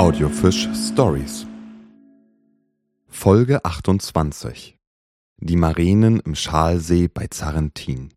[0.00, 1.46] Audiofisch Stories
[3.06, 4.78] Folge 28
[5.36, 8.08] Die Marenen im Schalsee bei Zarentin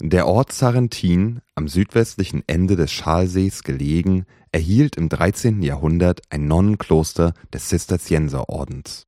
[0.00, 5.62] Der Ort Zarentin, am südwestlichen Ende des Schalsees gelegen, erhielt im 13.
[5.62, 9.06] Jahrhundert ein Nonnenkloster des Zisterzienserordens.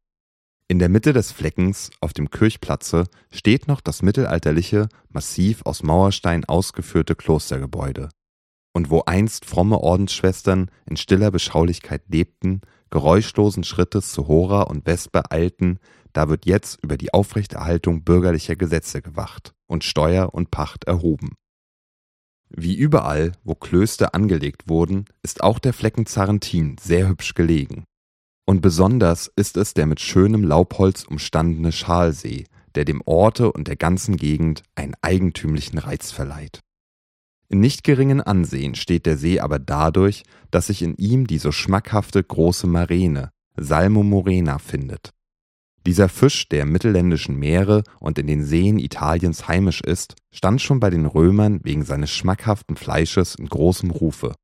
[0.68, 6.44] In der Mitte des Fleckens, auf dem Kirchplatze, steht noch das mittelalterliche, massiv aus Mauerstein
[6.44, 8.10] ausgeführte Klostergebäude
[8.72, 15.32] und wo einst fromme Ordensschwestern in stiller Beschaulichkeit lebten, geräuschlosen Schrittes zu Hora und Vesper
[15.32, 15.78] eilten,
[16.12, 21.34] da wird jetzt über die Aufrechterhaltung bürgerlicher Gesetze gewacht und Steuer und Pacht erhoben.
[22.50, 27.84] Wie überall, wo Klöster angelegt wurden, ist auch der Flecken Zarentin sehr hübsch gelegen.
[28.46, 33.76] Und besonders ist es der mit schönem Laubholz umstandene Schalsee, der dem Orte und der
[33.76, 36.60] ganzen Gegend einen eigentümlichen Reiz verleiht.
[37.48, 41.50] In nicht geringen Ansehen steht der See aber dadurch, dass sich in ihm die so
[41.50, 45.12] schmackhafte große Marene, Salmo morena, findet.
[45.86, 50.80] Dieser Fisch, der im mittelländischen Meere und in den Seen Italiens heimisch ist, stand schon
[50.80, 54.34] bei den Römern wegen seines schmackhaften Fleisches in großem Rufe,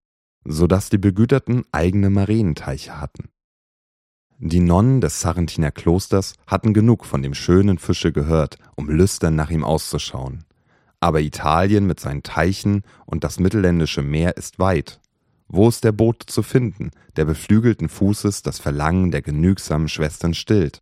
[0.47, 3.29] so dass die Begüterten eigene Marenenteiche hatten.
[4.39, 9.51] Die Nonnen des Sarrentiner Klosters hatten genug von dem schönen Fische gehört, um lüstern nach
[9.51, 10.45] ihm auszuschauen.
[11.01, 15.01] Aber Italien mit seinen Teichen und das mittelländische Meer ist weit.
[15.49, 20.81] Wo ist der Bote zu finden, der beflügelten Fußes das Verlangen der genügsamen Schwestern stillt?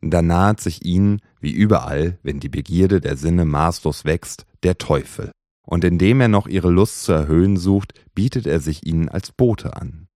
[0.00, 5.30] Da naht sich ihnen, wie überall, wenn die Begierde der Sinne maßlos wächst, der Teufel.
[5.66, 9.76] Und indem er noch ihre Lust zu erhöhen sucht, bietet er sich ihnen als Bote
[9.76, 10.06] an.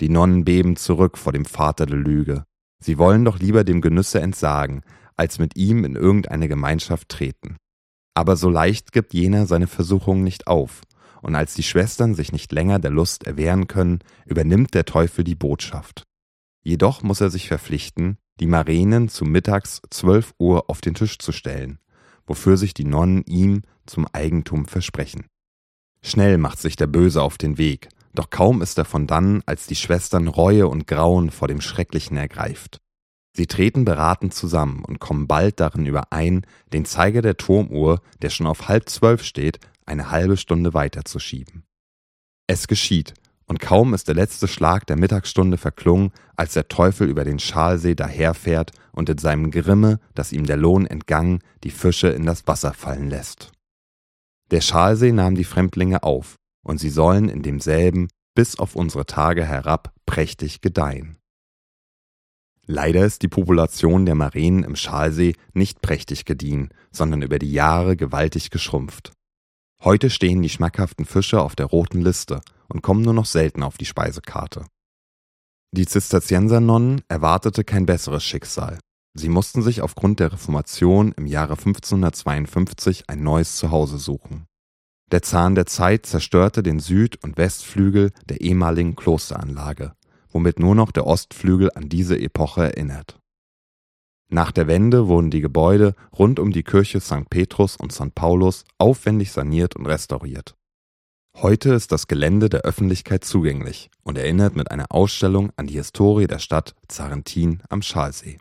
[0.00, 2.44] Die Nonnen beben zurück vor dem Vater der Lüge.
[2.80, 4.82] Sie wollen doch lieber dem Genüsse entsagen,
[5.16, 7.56] als mit ihm in irgendeine Gemeinschaft treten.
[8.14, 10.82] Aber so leicht gibt jener seine Versuchung nicht auf,
[11.22, 15.36] und als die Schwestern sich nicht länger der Lust erwehren können, übernimmt der Teufel die
[15.36, 16.02] Botschaft.
[16.62, 21.32] Jedoch muss er sich verpflichten, die Marenen zu mittags zwölf Uhr auf den Tisch zu
[21.32, 21.78] stellen,
[22.26, 25.26] wofür sich die Nonnen ihm zum Eigentum versprechen.
[26.02, 29.66] Schnell macht sich der Böse auf den Weg, doch kaum ist er von dann, als
[29.66, 32.81] die Schwestern Reue und Grauen vor dem Schrecklichen ergreift.
[33.34, 38.46] Sie treten beraten zusammen und kommen bald darin überein, den Zeiger der Turmuhr, der schon
[38.46, 41.64] auf halb zwölf steht, eine halbe Stunde weiterzuschieben.
[42.46, 43.14] Es geschieht,
[43.46, 47.94] und kaum ist der letzte Schlag der Mittagsstunde verklungen, als der Teufel über den Schalsee
[47.94, 52.72] daherfährt und in seinem Grimme, dass ihm der Lohn entgangen, die Fische in das Wasser
[52.72, 53.52] fallen lässt.
[54.50, 59.44] Der Schalsee nahm die Fremdlinge auf, und sie sollen in demselben bis auf unsere Tage
[59.44, 61.18] herab prächtig gedeihen.
[62.66, 67.96] Leider ist die Population der Marenen im Schalsee nicht prächtig gediehen, sondern über die Jahre
[67.96, 69.12] gewaltig geschrumpft.
[69.82, 73.78] Heute stehen die schmackhaften Fische auf der roten Liste und kommen nur noch selten auf
[73.78, 74.66] die Speisekarte.
[75.72, 78.78] Die Zisterziensernonnen erwartete kein besseres Schicksal.
[79.14, 84.46] Sie mussten sich aufgrund der Reformation im Jahre 1552 ein neues Zuhause suchen.
[85.10, 89.94] Der Zahn der Zeit zerstörte den Süd- und Westflügel der ehemaligen Klosteranlage
[90.32, 93.18] womit nur noch der Ostflügel an diese Epoche erinnert.
[94.28, 97.28] Nach der Wende wurden die Gebäude rund um die Kirche St.
[97.28, 98.14] Petrus und St.
[98.14, 100.54] Paulus aufwendig saniert und restauriert.
[101.36, 106.26] Heute ist das Gelände der Öffentlichkeit zugänglich und erinnert mit einer Ausstellung an die Historie
[106.26, 108.38] der Stadt Zarentin am Schalsee